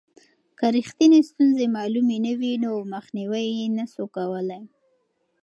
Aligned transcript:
که 0.59 0.65
رښتینې 0.75 1.19
ستونزې 1.29 1.65
معلومې 1.77 2.17
نه 2.25 2.31
وي 2.39 2.53
نو 2.63 2.71
مخنیوی 2.93 3.45
یې 3.57 3.65
نسو 3.77 4.03
کولای. 4.15 4.63